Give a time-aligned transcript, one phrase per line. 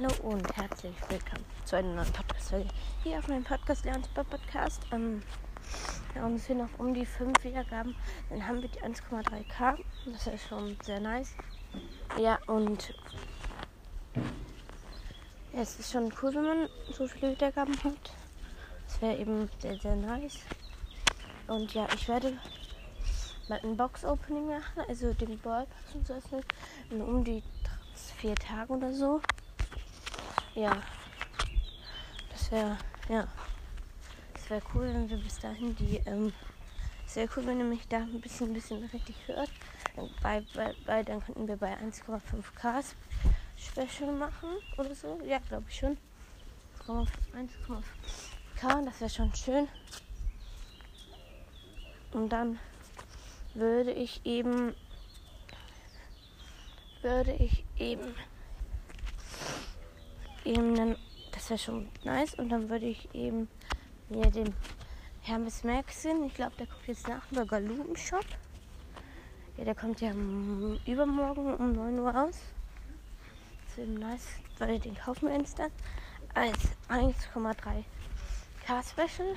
[0.00, 2.68] Hallo und herzlich willkommen zu einer neuen Podcast-Folge
[3.02, 4.82] hier auf meinem Podcast Lernsport Podcast.
[4.92, 5.22] Ähm,
[6.14, 7.96] ja, uns fehlen noch um die 5 Wiedergaben.
[8.30, 9.78] Dann haben wir die 1,3k.
[10.06, 11.34] Das ist schon sehr nice.
[12.16, 12.94] Ja, und
[15.52, 18.12] ja, es ist schon cool, wenn man so viele Wiedergaben hat.
[18.86, 20.38] Das wäre eben sehr, sehr nice.
[21.48, 22.36] Und ja, ich werde
[23.48, 26.44] mal ein Box-Opening machen, also den Ballpass und so öffnen.
[26.90, 27.42] um die
[28.18, 29.20] vier Tagen oder so.
[30.54, 30.82] Ja.
[32.30, 32.76] Das wäre,
[33.08, 33.28] ja.
[34.34, 36.32] Das wäre cool, wenn wir bis dahin die, ähm,
[37.06, 39.50] sehr cool, wenn ihr mich da ein bisschen, ein bisschen richtig hört.
[40.22, 42.84] Bei, bei, bei, dann könnten wir bei 1,5k
[43.56, 45.18] Special machen oder so.
[45.26, 45.96] Ja, glaube ich schon.
[46.86, 49.68] 1,5k, das wäre schon schön.
[52.12, 52.58] Und dann
[53.54, 54.74] würde ich eben
[57.02, 58.14] würde ich eben
[60.44, 60.96] eben dann,
[61.32, 63.48] das wäre schon nice, und dann würde ich eben
[64.08, 64.54] mir den
[65.22, 68.24] Hermes Maxin, ich glaube, der kommt jetzt nach dem Galuben Shop.
[69.56, 70.10] Ja, der kommt ja
[70.86, 72.38] übermorgen um 9 Uhr aus.
[73.64, 74.26] Das ist eben nice,
[74.58, 75.70] weil den kaufen wir uns dann
[76.34, 77.84] als 1,3
[78.64, 79.34] K Special.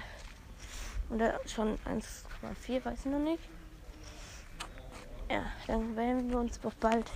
[1.10, 3.44] Oder schon 1,4, weiß ich noch nicht.
[5.30, 7.10] Ja, dann werden wir uns doch bald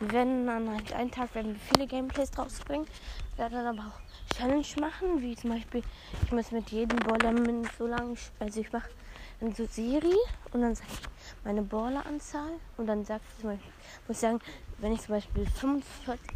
[0.00, 2.86] wir werden an einem Tag werden wir viele Gameplays rausbringen.
[3.34, 5.82] Wir werden dann aber auch Challenge machen, wie zum Beispiel,
[6.24, 7.34] ich muss mit jedem Baller
[7.76, 8.90] so lange, also ich mache
[9.40, 10.16] dann so Serie
[10.52, 11.00] und dann sage ich
[11.44, 13.72] meine Balleranzahl und dann sagt zum Beispiel,
[14.06, 14.40] muss ich sagen,
[14.78, 16.30] wenn ich zum Beispiel 45,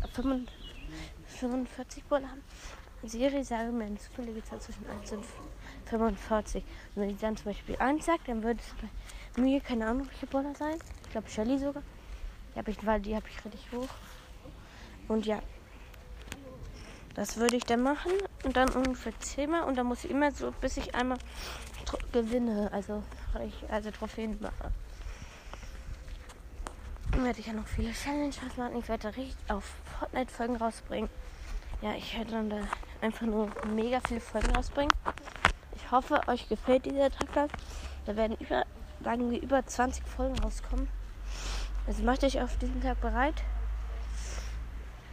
[1.27, 2.41] 45 Baller habe,
[3.05, 5.25] Serie sage mir eine zufällige Zahl zwischen 1 und
[5.87, 6.65] 45.
[6.95, 8.75] Und wenn ich dann zum Beispiel 1 sagt, dann würde es
[9.37, 10.79] bei mir keine Ahnung, welche Baller sein.
[11.05, 11.83] Ich glaube Shelly sogar.
[12.55, 13.89] Die habe ich, weil die habe ich richtig hoch.
[15.09, 15.41] Und ja,
[17.15, 18.13] das würde ich dann machen
[18.45, 21.19] und dann ungefähr zehnmal und dann muss ich immer so, bis ich einmal
[22.13, 23.03] gewinne, also
[23.69, 24.73] also Trophäen mache.
[27.11, 28.77] Dann werde ich ja noch viele Challenges machen.
[28.79, 29.65] Ich werde richtig auf
[29.99, 31.11] Fortnite-Folgen rausbringen.
[31.83, 32.61] Ja, ich werde dann da
[33.03, 34.93] einfach nur mega viele Folgen rausbringen.
[35.77, 37.51] Ich hoffe, euch gefällt dieser Tag.
[38.07, 38.65] Da werden über,
[39.05, 40.89] sagen wir, über 20 Folgen rauskommen.
[41.87, 43.43] Also macht euch auf diesen Tag bereit.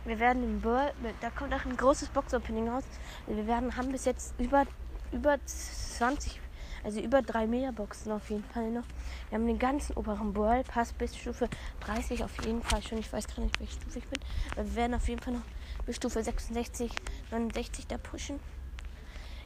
[0.06, 2.84] Wir werden im World, da kommt auch ein großes Box-Opening raus.
[3.28, 4.66] Wir werden, haben bis jetzt über,
[5.12, 6.40] über 20,
[6.84, 8.85] also über drei Megaboxen auf jeden Fall noch.
[9.29, 11.50] Wir haben den ganzen oberen World Pass bis Stufe
[11.81, 13.00] 30 auf jeden Fall schon.
[13.00, 14.19] Ich weiß gar nicht, welche Stufe ich bin.
[14.53, 15.46] Aber wir werden auf jeden Fall noch
[15.85, 16.91] bis Stufe 66,
[17.31, 18.40] 69 da pushen.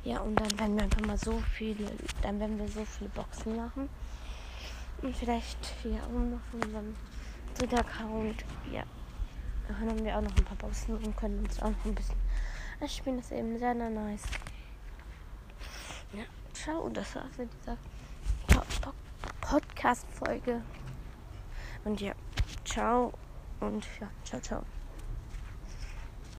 [0.04, 1.90] Ja, und dann werden wir einfach mal so viele,
[2.22, 3.90] dann werden wir so viele Boxen machen.
[5.02, 6.96] Und vielleicht, ja, um noch von unserem
[7.54, 8.84] Twitter-Account, ja,
[9.68, 12.18] dann haben wir auch noch ein paar Boxen und können uns auch noch ein bisschen
[12.84, 14.24] das Spielen ist eben sehr, sehr nice.
[16.12, 17.78] Ja, ciao, und das war's mit dieser
[19.40, 20.62] Podcast-Folge.
[21.86, 22.14] Und ja,
[22.66, 23.14] ciao
[23.62, 24.73] und ja, ciao, ciao.